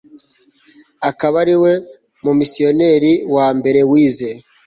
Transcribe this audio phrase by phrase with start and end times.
[1.09, 1.73] akaba ari we
[2.23, 4.29] mumisiyonari wa mbere wize